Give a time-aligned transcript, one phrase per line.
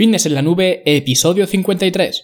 [0.00, 2.22] Fitness en la Nube, episodio 53.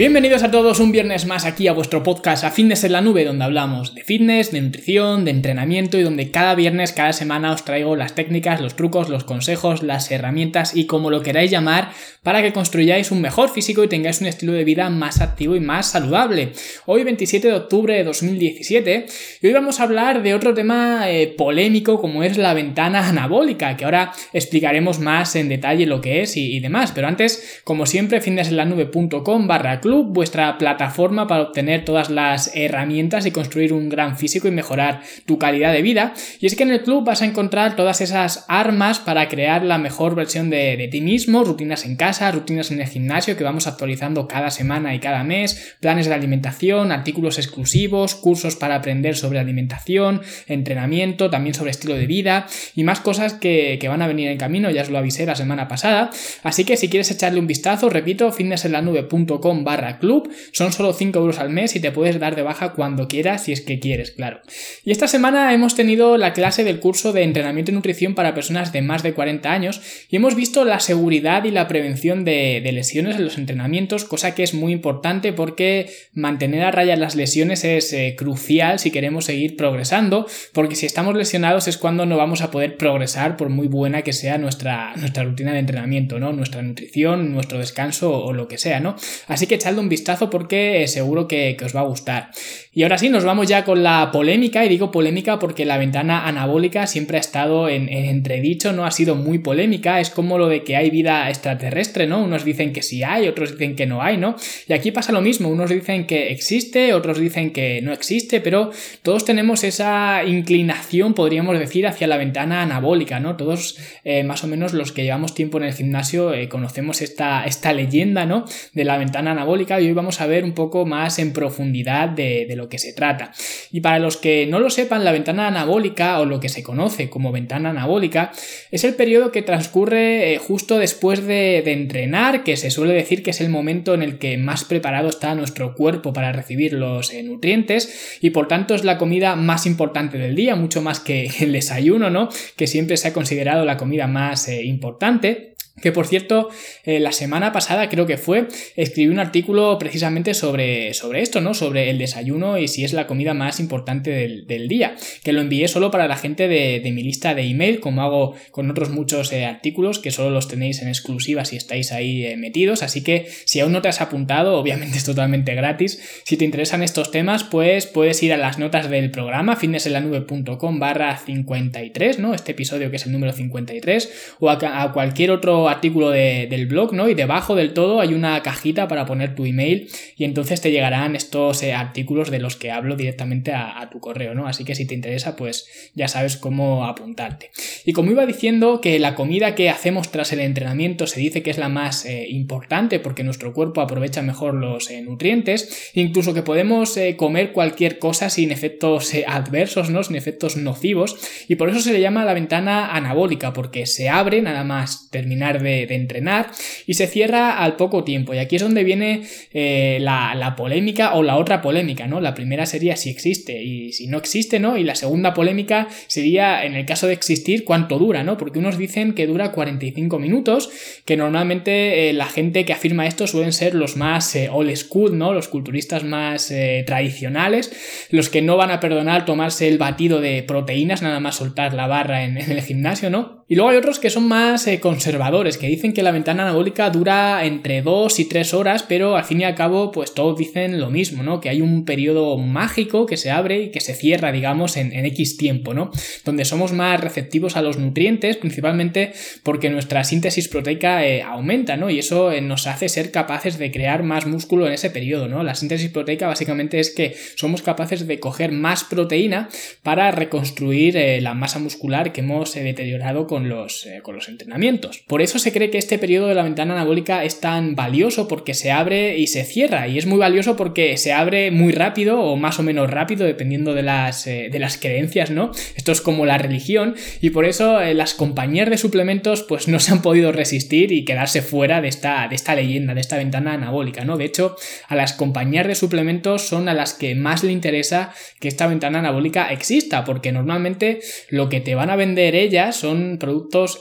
[0.00, 3.26] Bienvenidos a todos un viernes más aquí a vuestro podcast A Fitness en la Nube,
[3.26, 7.66] donde hablamos de fitness, de nutrición, de entrenamiento y donde cada viernes, cada semana os
[7.66, 11.90] traigo las técnicas, los trucos, los consejos, las herramientas y como lo queráis llamar
[12.22, 15.60] para que construyáis un mejor físico y tengáis un estilo de vida más activo y
[15.60, 16.52] más saludable.
[16.86, 19.04] Hoy 27 de octubre de 2017
[19.42, 23.76] y hoy vamos a hablar de otro tema eh, polémico como es la ventana anabólica,
[23.76, 26.92] que ahora explicaremos más en detalle lo que es y, demás.
[26.92, 33.72] Pero antes, como siempre, fitnessenlanube.com barra vuestra plataforma para obtener todas las herramientas y construir
[33.72, 36.14] un gran físico y mejorar tu calidad de vida.
[36.40, 39.78] Y es que en el club vas a encontrar todas esas armas para crear la
[39.78, 44.26] mejor versión de, ti mismo, rutinas en casa, rutinas en el gimnasio que vamos actualizando
[44.28, 50.22] cada semana y cada mes, planes de alimentación, artículos exclusivos, cursos para aprender sobre alimentación,
[50.46, 54.70] entrenamiento, también sobre estilo de vida y más cosas que, van a venir en camino,
[54.70, 56.10] ya os lo avisé la semana pasada.
[56.44, 60.30] Así que si quieres echarle un vistazo, repito, fitnessenlanube.com barra club.
[60.52, 63.52] Son solo 5 euros al mes y te puedes dar de baja cuando quieras, si
[63.52, 64.40] es que quieres, claro.
[64.84, 68.72] Y esta semana hemos tenido la clase del curso de entrenamiento y nutrición para personas
[68.72, 73.16] de más de 40 años y hemos visto la seguridad y la prevención de, lesiones
[73.16, 77.92] en los entrenamientos, cosa que es muy importante porque mantener a raya las lesiones es
[77.92, 82.50] eh, crucial si queremos seguir progresando, porque si estamos lesionados es cuando no vamos a
[82.50, 86.32] poder progresar por muy buena que sea nuestra, nuestra rutina de entrenamiento, ¿no?
[86.32, 88.96] Nuestra nutrición, nuestro descanso o lo que sea, ¿no?
[89.26, 92.30] Así que echadle un vistazo porque seguro que, os va a gustar.
[92.72, 96.26] Y ahora sí, nos vamos ya con la polémica, y digo polémica porque la ventana
[96.26, 100.62] anabólica siempre ha estado en, entredicho, no ha sido muy polémica, es como lo de
[100.62, 102.22] que hay vida extraterrestre, ¿no?
[102.22, 104.36] Unos dicen que sí hay, otros dicen que no hay, ¿no?
[104.68, 108.70] Y aquí pasa lo mismo, unos dicen que existe, otros dicen que no existe, pero
[109.02, 113.36] todos tenemos esa inclinación, podríamos decir, hacia la ventana anabólica, ¿no?
[113.36, 117.44] Todos, eh, más o menos los que llevamos tiempo en el gimnasio, eh, conocemos esta,
[117.44, 118.44] esta leyenda, ¿no?
[118.74, 122.46] De la ventana anabólica y hoy vamos a ver un poco más en profundidad de,
[122.56, 123.32] lo que se trata.
[123.70, 127.10] Y para los que no lo sepan, la ventana anabólica o lo que se conoce
[127.10, 128.32] como ventana anabólica
[128.70, 133.30] es el periodo que transcurre eh, justo después de, entrenar, que se suele decir que
[133.30, 137.22] es el momento en el que más preparado está nuestro cuerpo para recibir los eh,
[137.22, 141.52] nutrientes y por tanto es la comida más importante del día, mucho más que el
[141.52, 142.28] desayuno, ¿no?
[142.56, 145.50] Que siempre se ha considerado la comida más eh, importante.
[145.80, 146.50] Que por cierto,
[146.84, 151.54] eh, la semana pasada creo que fue, escribí un artículo precisamente sobre, sobre esto, ¿no?
[151.54, 154.94] Sobre el desayuno y si es la comida más importante del, día.
[155.24, 158.70] Que lo envié solo para la gente de, mi lista de email, como hago con
[158.70, 162.82] otros muchos eh, artículos, que solo los tenéis en exclusiva si estáis ahí eh, metidos.
[162.82, 166.00] Así que si aún no te has apuntado, obviamente es totalmente gratis.
[166.24, 171.16] Si te interesan estos temas, pues puedes ir a las notas del programa, fitnessenlanube.com barra
[171.16, 172.34] 53, ¿no?
[172.34, 177.08] Este episodio que es el número 53, o a cualquier otro artículo del blog, ¿no?
[177.08, 181.16] Y debajo del todo hay una cajita para poner tu email y entonces te llegarán
[181.16, 184.46] estos eh, artículos de los que hablo directamente a, tu correo, ¿no?
[184.46, 187.50] Así que si te interesa, pues ya sabes cómo apuntarte.
[187.84, 191.50] Y como iba diciendo que la comida que hacemos tras el entrenamiento se dice que
[191.50, 196.42] es la más eh, importante porque nuestro cuerpo aprovecha mejor los eh, nutrientes, incluso que
[196.42, 200.02] podemos comer cualquier cosa sin efectos adversos, ¿no?
[200.02, 201.16] Sin efectos nocivos
[201.48, 205.59] y por eso se le llama la ventana anabólica porque se abre nada más terminar
[205.62, 206.50] de, entrenar
[206.86, 208.34] y se cierra al poco tiempo.
[208.34, 209.22] Y aquí es donde viene
[209.52, 212.20] eh, la, polémica o la otra polémica, ¿no?
[212.20, 214.76] La primera sería si existe y si no existe, ¿no?
[214.76, 218.36] Y la segunda polémica sería, en el caso de existir, cuánto dura, ¿no?
[218.36, 220.70] Porque unos dicen que dura 45 minutos,
[221.04, 225.16] que normalmente eh, la gente que afirma esto suelen ser los más eh, old school,
[225.16, 225.32] ¿no?
[225.32, 226.52] Los culturistas más
[226.86, 231.74] tradicionales, los que no van a perdonar tomarse el batido de proteínas, nada más soltar
[231.74, 233.39] la barra en el gimnasio, ¿no?
[233.50, 236.88] Y luego hay otros que son más eh, conservadores, que dicen que la ventana anabólica
[236.88, 240.78] dura entre 2 y 3 horas, pero al fin y al cabo, pues todos dicen
[240.78, 241.40] lo mismo, ¿no?
[241.40, 245.36] Que hay un periodo mágico que se abre y que se cierra, digamos, en, X
[245.36, 245.90] tiempo, ¿no?
[246.24, 251.90] Donde somos más receptivos a los nutrientes, principalmente porque nuestra síntesis proteica eh, aumenta, ¿no?
[251.90, 255.42] Y eso eh, nos hace ser capaces de crear más músculo en ese periodo, ¿no?
[255.42, 259.48] La síntesis proteica básicamente es que somos capaces de coger más proteína
[259.82, 265.02] para reconstruir la masa muscular que hemos deteriorado con con los, eh, con los entrenamientos.
[265.06, 268.52] Por eso se cree que este periodo de la ventana anabólica es tan valioso porque
[268.52, 272.36] se abre y se cierra y es muy valioso porque se abre muy rápido o
[272.36, 275.52] más o menos rápido dependiendo de las, eh, de las creencias, ¿no?
[275.74, 279.80] Esto es como la religión y por eso eh, las compañías de suplementos pues no
[279.80, 283.54] se han podido resistir y quedarse fuera de esta, de esta leyenda, de esta ventana
[283.54, 284.18] anabólica, ¿no?
[284.18, 288.48] De hecho, a las compañías de suplementos son a las que más le interesa que
[288.48, 291.00] esta ventana anabólica exista porque normalmente
[291.30, 293.18] lo que te van a vender ellas son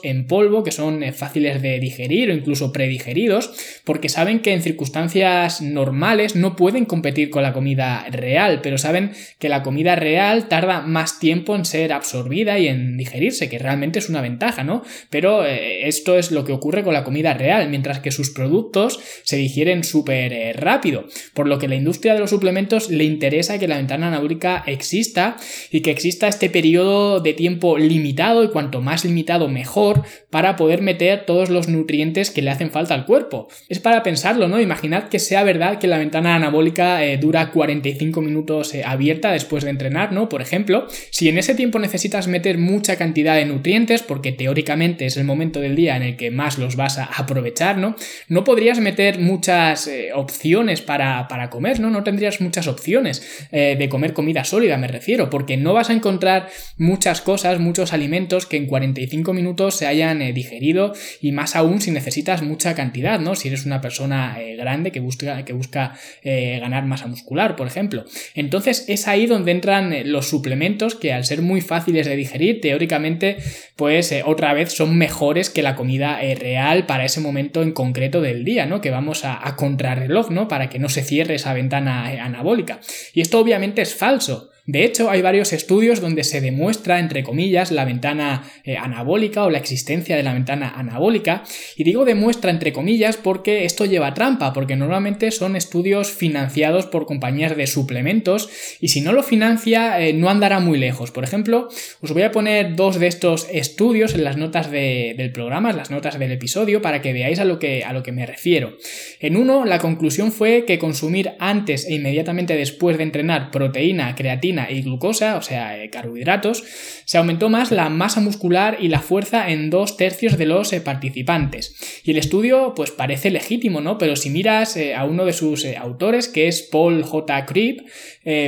[0.04, 3.52] en polvo que son eh, fáciles de digerir o incluso predigeridos
[3.84, 9.12] porque saben que en circunstancias normales no pueden competir con la comida real, pero saben
[9.40, 14.00] que la comida real tarda más tiempo en ser absorbida y en digerirse, que realmente
[14.00, 14.84] es una ventaja, ¿no?
[15.10, 19.00] Pero eh, esto es lo que ocurre con la comida real, mientras que sus productos
[19.24, 23.60] se digieren súper eh, rápido, por lo que la industria de los suplementos le interesa
[23.60, 25.38] que la ventana anabólica exista
[25.72, 30.82] y que exista este periodo de tiempo limitado y cuanto más limitado mejor para poder
[30.82, 33.48] meter todos los nutrientes que le hacen falta al cuerpo.
[33.68, 34.60] Es para pensarlo, ¿no?
[34.60, 39.64] Imaginad que sea verdad que la ventana anabólica eh, dura 45 minutos eh, abierta después
[39.64, 40.30] de entrenar, ¿no?
[40.30, 45.18] Por ejemplo, si en ese tiempo necesitas meter mucha cantidad de nutrientes, porque teóricamente es
[45.18, 47.96] el momento del día en el que más los vas a aprovechar, ¿no?
[48.28, 51.90] No podrías meter muchas eh, opciones para, para, comer, ¿no?
[51.90, 56.50] No tendrías muchas opciones de comer comida sólida, me refiero, porque no vas a encontrar
[56.78, 61.92] muchas cosas, muchos alimentos que en 45 minutos se hayan digerido y más aún si
[61.92, 63.36] necesitas mucha cantidad, ¿no?
[63.36, 65.94] Si eres una persona grande que busca, que busca
[66.24, 68.06] ganar masa muscular, por ejemplo.
[68.36, 72.62] Entonces es ahí donde entran eh, los suplementos que al ser muy fáciles de digerir,
[72.62, 73.38] teóricamente,
[73.76, 77.72] pues eh, otra vez son mejores que la comida eh, real para ese momento en
[77.72, 78.82] concreto del día, ¿no?
[78.82, 80.48] Que vamos a, a contrarreloj, ¿no?
[80.48, 82.80] Para que no se cierre esa ventana anabólica.
[83.14, 84.50] Y esto obviamente es falso.
[84.70, 89.50] De hecho, hay varios estudios donde se demuestra, entre comillas, la ventana eh, anabólica o
[89.50, 91.44] la existencia de la ventana anabólica.
[91.76, 97.08] Y digo demuestra, entre comillas, porque esto lleva trampa, porque normalmente son estudios financiados por
[97.08, 98.48] compañías de suplementos
[98.80, 101.10] y si no lo financia, eh, no andará muy lejos.
[101.10, 101.70] Por ejemplo,
[102.02, 105.90] os voy a poner dos de estos estudios en las notas del programa, en las
[105.90, 108.78] notas del episodio, para que veáis a lo que, a lo que me refiero.
[109.20, 114.59] En uno, la conclusión fue que consumir antes e inmediatamente después de entrenar proteína, creatina,
[114.70, 116.64] y glucosa, o sea, eh, carbohidratos,
[117.06, 120.82] se aumentó más la masa muscular y la fuerza en dos tercios de los eh,
[120.82, 122.02] participantes.
[122.04, 123.98] Y el estudio, pues parece legítimo, ¿no?
[123.98, 127.46] Pero si miras eh, a uno de sus autores, que es Paul J.
[127.46, 127.86] Cribb,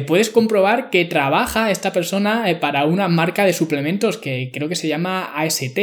[0.05, 4.87] puedes comprobar que trabaja esta persona para una marca de suplementos que creo que se
[4.87, 5.79] llama AST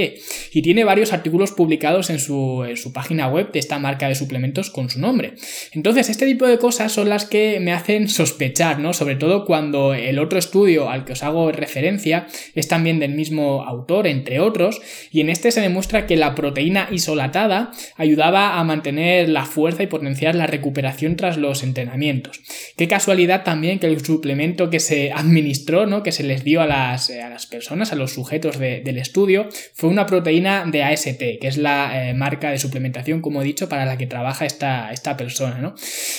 [0.52, 4.14] y tiene varios artículos publicados en su, en su página web de esta marca de
[4.14, 5.34] suplementos con su nombre.
[5.72, 8.92] Entonces, este tipo de cosas son las que me hacen sospechar, ¿no?
[8.92, 13.64] Sobre todo cuando el otro estudio al que os hago referencia es también del mismo
[13.64, 14.80] autor, entre otros,
[15.10, 19.86] y en este se demuestra que la proteína isolatada ayudaba a mantener la fuerza y
[19.86, 22.40] potenciar la recuperación tras los entrenamientos.
[22.76, 26.02] Qué casualidad también que el suplemento que se administró, ¿no?
[26.02, 29.90] que se les dio a las, a las personas, a los sujetos del estudio, fue
[29.90, 33.84] una proteína de AST, que es la eh, marca de suplementación, como he dicho, para
[33.84, 35.58] la que trabaja esta, esta persona.
[35.58, 35.74] ¿no?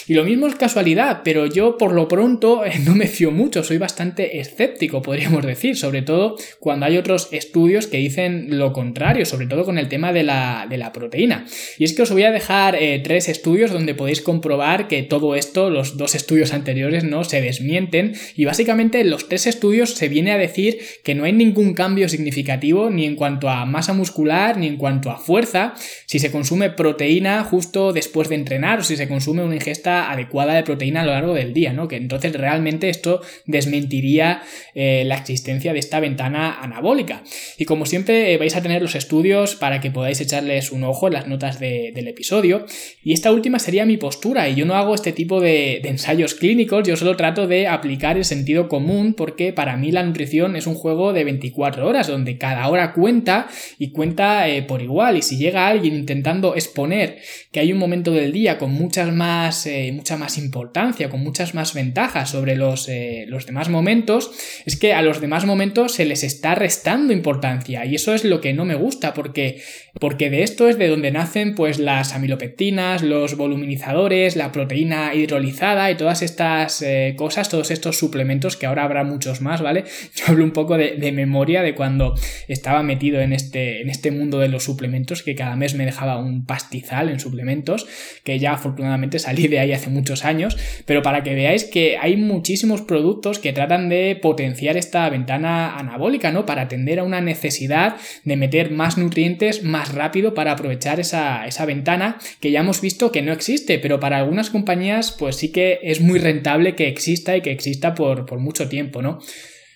[0.07, 3.77] Y lo mismo es casualidad, pero yo por lo pronto no me fío mucho, soy
[3.79, 9.47] bastante escéptico, podríamos decir, sobre todo cuando hay otros estudios que dicen lo contrario, sobre
[9.47, 11.45] todo con el tema de la, proteína.
[11.77, 15.35] Y es que os voy a dejar eh, tres estudios donde podéis comprobar que todo
[15.35, 18.13] esto, los dos estudios anteriores, no se desmienten.
[18.35, 22.09] Y básicamente en los tres estudios se viene a decir que no hay ningún cambio
[22.09, 25.73] significativo ni en cuanto a masa muscular ni en cuanto a fuerza
[26.05, 30.55] si se consume proteína justo después de entrenar o si se consume una ingesta adecuada
[30.55, 31.87] de proteína a lo largo del día, ¿no?
[31.87, 34.41] Que entonces realmente esto desmiente mentiría
[34.81, 37.23] eh, la existencia de esta ventana anabólica.
[37.57, 41.07] Y como siempre eh, vais a tener los estudios para que podáis echarles un ojo
[41.07, 42.65] en las notas del episodio.
[43.03, 46.87] Y esta última sería mi postura y yo no hago este tipo de, ensayos clínicos,
[46.87, 50.75] yo solo trato de aplicar el sentido común porque para mí la nutrición es un
[50.75, 53.47] juego de 24 horas donde cada hora cuenta
[53.77, 55.17] y cuenta eh, por igual.
[55.17, 57.17] Y si llega alguien intentando exponer
[57.51, 61.73] que hay un momento del día con muchas más, mucha más importancia, con muchas más
[61.73, 62.89] ventajas sobre los,
[63.27, 64.31] los demás momentos,
[64.65, 68.39] es que a los demás momentos se les está restando importancia y eso es lo
[68.39, 69.61] que no me gusta porque,
[69.99, 75.91] porque de esto es de donde nacen pues las amilopectinas, los voluminizadores, la proteína hidrolizada
[75.91, 79.83] y todas estas eh, cosas, todos estos suplementos que ahora habrá muchos más, ¿vale?
[80.15, 82.13] Yo hablo un poco de, de, memoria de cuando
[82.47, 86.17] estaba metido en este, en este mundo de los suplementos que cada mes me dejaba
[86.17, 87.87] un pastizal en suplementos
[88.23, 92.17] que ya afortunadamente salí de ahí hace muchos años, pero para que veáis que hay
[92.17, 96.45] muchísimos productos que tratan de potenciar esta ventana anabólica, ¿no?
[96.45, 101.65] Para atender a una necesidad de meter más nutrientes más rápido para aprovechar esa, esa
[101.65, 105.79] ventana que ya hemos visto que no existe, pero para algunas compañías pues sí que
[105.83, 109.19] es muy rentable que exista y que exista por, por mucho tiempo, ¿no?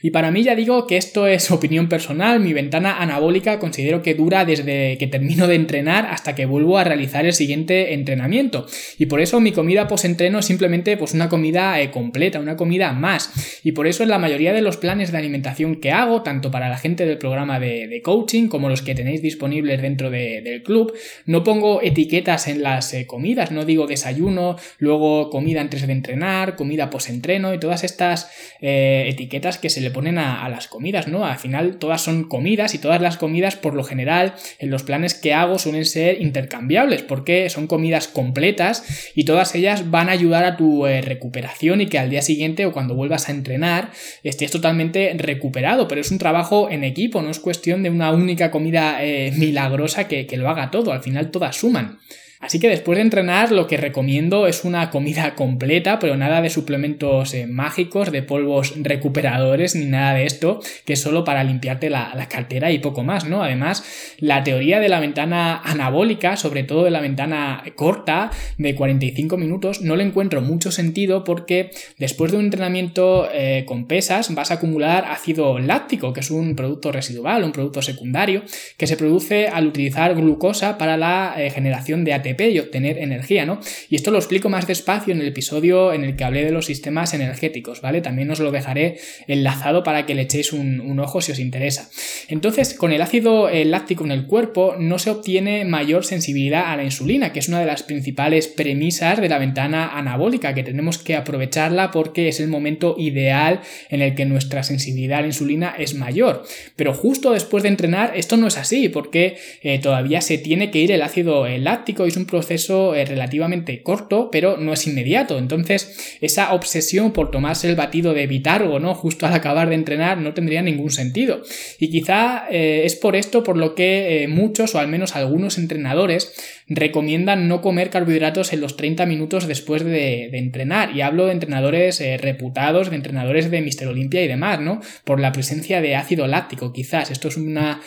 [0.03, 4.15] Y para mí ya digo que esto es opinión personal, mi ventana anabólica considero que
[4.15, 8.67] dura desde que termino de entrenar hasta que vuelvo a realizar el siguiente entrenamiento.
[8.97, 12.91] Y por eso mi comida post-entreno es simplemente pues una comida eh, completa, una comida
[12.91, 13.31] más.
[13.63, 16.67] Y por eso en la mayoría de los planes de alimentación que hago, tanto para
[16.67, 20.93] la gente del programa de, coaching como los que tenéis disponibles dentro del club,
[21.25, 26.57] no pongo etiquetas en las eh, comidas, no digo desayuno, luego comida antes de entrenar,
[26.57, 28.29] comida post-entreno y todas estas
[28.59, 31.25] eh, etiquetas que se le ponen a, las comidas, ¿no?
[31.25, 35.13] Al final todas son comidas y todas las comidas por lo general en los planes
[35.13, 38.83] que hago suelen ser intercambiables porque son comidas completas
[39.15, 42.65] y todas ellas van a ayudar a tu eh, recuperación y que al día siguiente
[42.65, 43.91] o cuando vuelvas a entrenar
[44.23, 48.51] estés totalmente recuperado, pero es un trabajo en equipo, no es cuestión de una única
[48.51, 51.99] comida eh, milagrosa que, que lo haga todo, al final todas suman.
[52.43, 56.49] Así que después de entrenar lo que recomiendo es una comida completa, pero nada de
[56.49, 61.89] suplementos eh, mágicos, de polvos recuperadores, ni nada de esto, que es solo para limpiarte
[61.89, 63.43] la, cartera y poco más, ¿no?
[63.43, 63.85] Además,
[64.17, 69.81] la teoría de la ventana anabólica, sobre todo de la ventana corta, de 45 minutos,
[69.81, 74.55] no le encuentro mucho sentido porque después de un entrenamiento eh, con pesas vas a
[74.55, 78.43] acumular ácido láctico, que es un producto residual, un producto secundario,
[78.77, 83.45] que se produce al utilizar glucosa para la eh, generación de ATP y obtener energía,
[83.45, 83.59] ¿no?
[83.89, 86.65] Y esto lo explico más despacio en el episodio en el que hablé de los
[86.65, 88.01] sistemas energéticos, ¿vale?
[88.01, 88.97] También os lo dejaré
[89.27, 91.89] enlazado para que le echéis un, ojo si os interesa.
[92.27, 96.77] Entonces, con el ácido eh, láctico en el cuerpo no se obtiene mayor sensibilidad a
[96.77, 100.97] la insulina, que es una de las principales premisas de la ventana anabólica, que tenemos
[100.97, 105.75] que aprovecharla porque es el momento ideal en el que nuestra sensibilidad a la insulina
[105.77, 106.43] es mayor.
[106.75, 110.79] Pero justo después de entrenar esto no es así, porque eh, todavía se tiene que
[110.79, 114.87] ir el ácido eh, láctico y es un proceso eh, relativamente corto, pero no es
[114.87, 115.37] inmediato.
[115.37, 118.93] Entonces, esa obsesión por tomarse el batido de Vitargo, ¿no?
[118.95, 121.41] Justo al acabar de entrenar, no tendría ningún sentido.
[121.79, 125.57] Y quizá eh, es por esto por lo que eh, muchos, o al menos algunos
[125.57, 126.33] entrenadores,
[126.67, 130.95] recomiendan no comer carbohidratos en los 30 minutos después de, entrenar.
[130.95, 134.81] Y hablo de entrenadores reputados, de entrenadores de Mister Olimpia y demás, ¿no?
[135.03, 137.11] Por la presencia de ácido láctico, quizás.
[137.11, 137.81] Esto es una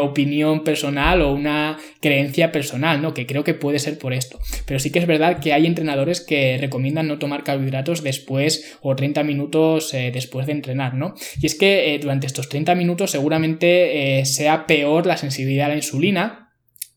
[0.00, 3.14] opinión personal o una creencia personal, ¿no?
[3.14, 4.38] Que creo que puede ser por esto.
[4.66, 8.94] Pero sí que es verdad que hay entrenadores que recomiendan no tomar carbohidratos después o
[8.94, 11.14] 30 minutos eh, después de entrenar, ¿no?
[11.40, 15.70] Y es que eh, durante estos 30 minutos seguramente eh, sea peor la sensibilidad a
[15.70, 16.47] la insulina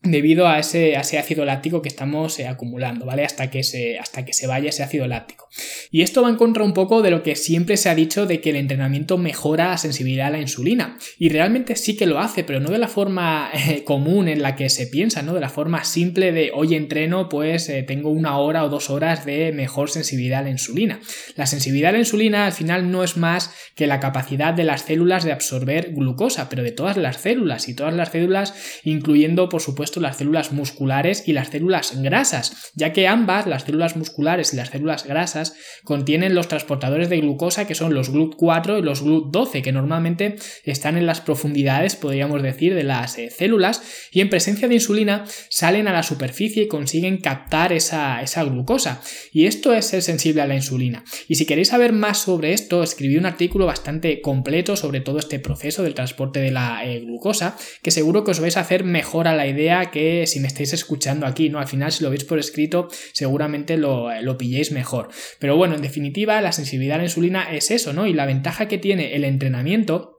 [0.02, 3.24] debido a ese, ácido láctico que estamos eh, acumulando, ¿vale?
[3.24, 5.48] Hasta que, se, hasta que se vaya ese ácido láctico.
[5.90, 8.40] Y esto va en contra un poco de lo que siempre se ha dicho de
[8.40, 10.98] que el entrenamiento mejora la sensibilidad a la insulina.
[11.18, 14.56] Y realmente sí que lo hace, pero no de la forma eh, común en la
[14.56, 15.34] que se piensa, ¿no?
[15.34, 19.24] De la forma simple de hoy entreno, pues eh, tengo una hora o dos horas
[19.24, 21.00] de mejor sensibilidad a la insulina.
[21.36, 24.82] La sensibilidad a la insulina al final no es más que la capacidad de las
[24.82, 29.60] células de absorber glucosa, pero de todas las células y todas las células, incluyendo por
[29.60, 34.56] supuesto las células musculares y las células grasas, ya que ambas, las células musculares y
[34.56, 39.62] las células grasas, contienen los transportadores de glucosa que son los GLUT4 y los GLUT12,
[39.62, 44.68] que normalmente están en las profundidades, podríamos decir, de las eh, células y en presencia
[44.68, 49.00] de insulina salen a la superficie y consiguen captar esa, esa glucosa.
[49.32, 51.04] Y esto es ser sensible a la insulina.
[51.28, 55.38] Y si queréis saber más sobre esto, escribí un artículo bastante completo sobre todo este
[55.38, 59.28] proceso del transporte de la eh, glucosa, que seguro que os vais a hacer mejor
[59.28, 61.58] a la idea que si me estáis escuchando aquí, ¿no?
[61.58, 65.08] Al final, si lo veis por escrito, seguramente lo, lo pilléis mejor.
[65.38, 68.06] Pero bueno, en definitiva, la sensibilidad a la insulina es eso, ¿no?
[68.06, 70.11] Y la ventaja que tiene el entrenamiento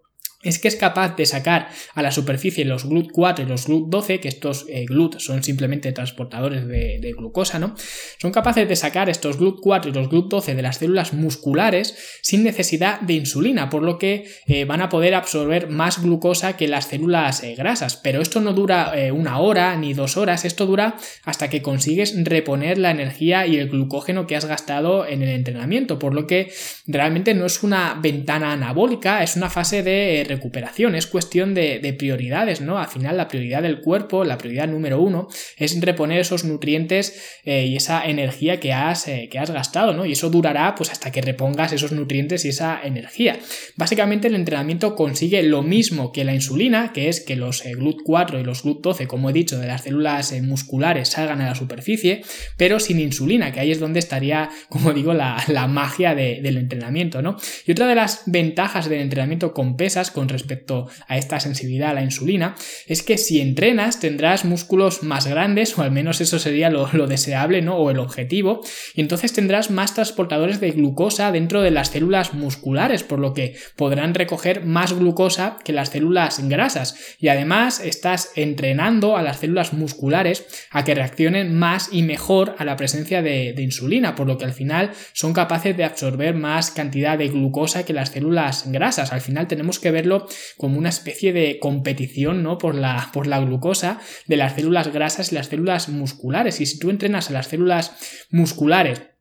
[0.44, 4.28] es que es capaz de sacar a la superficie los GLUT4 y los GLUT12, que
[4.28, 7.76] estos eh, GLUT son simplemente transportadores de, glucosa, ¿no?
[8.20, 13.00] Son capaces de sacar estos GLUT4 y los GLUT12 de las células musculares sin necesidad
[13.02, 17.44] de insulina, por lo que eh, van a poder absorber más glucosa que las células
[17.44, 17.96] eh, grasas.
[17.98, 22.78] Pero esto no dura una hora ni dos horas, esto dura hasta que consigues reponer
[22.78, 26.52] la energía y el glucógeno que has gastado en el entrenamiento, por lo que
[26.86, 32.62] realmente no es una ventana anabólica, es una fase de recuperación, es cuestión de, prioridades,
[32.62, 32.80] ¿no?
[32.80, 37.66] Al final la prioridad del cuerpo, la prioridad número uno, es reponer esos nutrientes eh,
[37.66, 40.06] y esa energía que has, eh, que has gastado, ¿no?
[40.06, 43.38] Y eso durará pues hasta que repongas esos nutrientes y esa energía.
[43.76, 48.44] Básicamente el entrenamiento consigue lo mismo que la insulina, que es que los GLUT4 y
[48.44, 52.24] los GLUT12, como he dicho, de las células musculares salgan a la superficie,
[52.58, 57.38] pero sin insulina, que ahí es donde estaría, como digo, la, magia del entrenamiento, ¿no?
[57.66, 62.04] Y otra de las ventajas del entrenamiento con pesas respecto a esta sensibilidad a la
[62.04, 62.56] insulina
[62.88, 67.62] es que si entrenas tendrás músculos más grandes, o al menos eso sería lo, deseable,
[67.62, 67.78] ¿no?
[67.78, 68.62] O el objetivo,
[68.96, 73.56] y entonces tendrás más transportadores de glucosa dentro de las células musculares, por lo que
[73.76, 76.96] podrán recoger más glucosa que las células grasas.
[77.20, 82.66] Y además estás entrenando a las células musculares a que reaccionen más y mejor a
[82.66, 86.72] la presencia de, de insulina, por lo que al final son capaces de absorber más
[86.72, 89.12] cantidad de glucosa que las células grasas.
[89.12, 90.13] Al final tenemos que verlo
[90.58, 92.58] como una especie de competición ¿no?
[92.58, 96.62] por, la, por la glucosa de las células grasas y las células musculares.
[96.62, 97.94] Y si tú entrenas a las células
[98.30, 99.13] musculares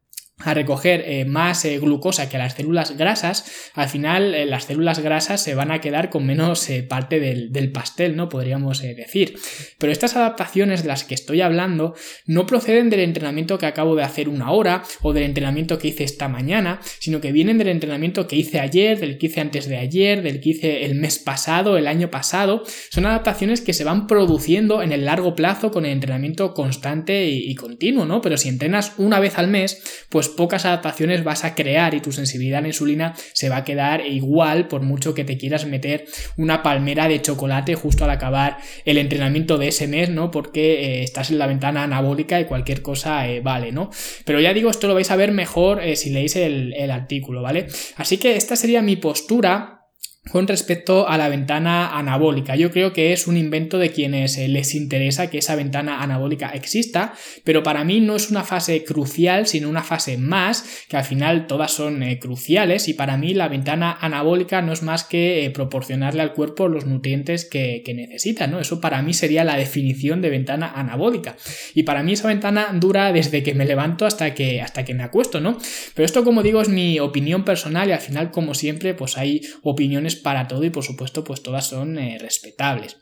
[0.45, 5.01] a recoger eh, más eh, glucosa que las células grasas, al final eh, las células
[5.01, 8.29] grasas se van a quedar con menos parte del, del, pastel, ¿no?
[8.29, 9.35] Podríamos decir.
[9.79, 11.95] Pero estas adaptaciones de las que estoy hablando
[12.27, 16.05] no proceden del entrenamiento que acabo de hacer una hora o del entrenamiento que hice
[16.05, 19.79] esta mañana, sino que vienen del entrenamiento que hice ayer, del que hice antes de
[19.79, 22.65] ayer, del que hice el mes pasado, el año pasado.
[22.91, 27.51] Son adaptaciones que se van produciendo en el largo plazo con el entrenamiento constante y,
[27.51, 28.21] y continuo, ¿no?
[28.21, 32.13] Pero si entrenas una vez al mes, pues pocas adaptaciones vas a crear y tu
[32.13, 36.07] sensibilidad a la insulina se va a quedar igual por mucho que te quieras meter
[36.37, 40.31] una palmera de chocolate justo al acabar el entrenamiento de ese mes, ¿no?
[40.31, 43.91] Porque eh, estás en la ventana anabólica y cualquier cosa eh, vale, ¿no?
[44.25, 47.43] Pero ya digo, esto lo vais a ver mejor eh, si leéis el, el artículo,
[47.43, 47.67] ¿vale?
[47.97, 49.82] Así que esta sería mi postura
[50.31, 52.55] con respecto a la ventana anabólica.
[52.55, 56.51] Yo creo que es un invento de quienes eh, les interesa que esa ventana anabólica
[56.51, 57.13] exista,
[57.43, 61.49] pero para mí no es una fase crucial, sino una fase más, que al final
[61.49, 65.51] todas son eh, cruciales y para mí la ventana anabólica no es más que eh,
[65.51, 68.59] proporcionarle al cuerpo los nutrientes que, necesita, ¿no?
[68.59, 71.37] Eso para mí sería la definición de ventana anabólica.
[71.75, 75.03] Y para mí esa ventana dura desde que me levanto hasta que, hasta que me
[75.03, 75.59] acuesto, ¿no?
[75.95, 79.43] Pero esto, como digo, es mi opinión personal y al final, como siempre, pues hay
[79.63, 82.99] opiniones para todo y por supuesto pues todas son eh, respetables.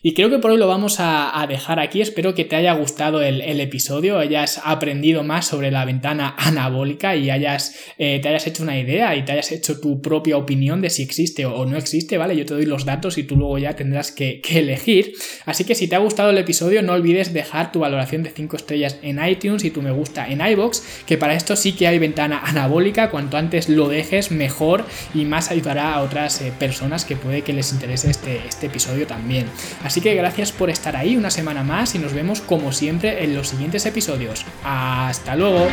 [0.00, 2.00] Y creo que por hoy lo vamos a, dejar aquí.
[2.00, 7.30] Espero que te haya gustado el, episodio, hayas aprendido más sobre la ventana anabólica y
[7.30, 10.90] hayas, eh, te hayas hecho una idea y te hayas hecho tu propia opinión de
[10.90, 12.36] si existe o, no existe, ¿vale?
[12.36, 15.14] Yo te doy los datos y tú luego ya tendrás que, elegir.
[15.46, 18.56] Así que si te ha gustado el episodio, no olvides dejar tu valoración de 5
[18.56, 21.98] estrellas en iTunes y tu me gusta en iBox, que para esto sí que hay
[21.98, 23.10] ventana anabólica.
[23.10, 27.52] Cuanto antes lo dejes, mejor y más ayudará a otras eh, personas que puede que
[27.52, 29.46] les interese este, este episodio también.
[29.88, 33.34] Así que gracias por estar ahí una semana más y nos vemos como siempre en
[33.34, 34.44] los siguientes episodios.
[34.62, 35.66] Hasta luego.